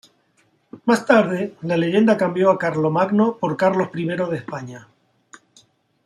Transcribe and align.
Más 0.85 1.05
tarde, 1.05 1.55
la 1.61 1.77
leyenda 1.77 2.17
cambió 2.17 2.49
a 2.49 2.57
Carlomagno 2.57 3.37
por 3.37 3.55
Carlos 3.55 3.89
I 3.93 4.05
de 4.05 4.35
España. 4.37 4.87